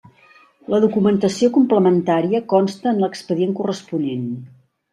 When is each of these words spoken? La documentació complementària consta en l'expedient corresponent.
La 0.73 0.79
documentació 0.85 1.49
complementària 1.59 2.41
consta 2.55 2.91
en 2.95 3.05
l'expedient 3.05 3.57
corresponent. 3.61 4.29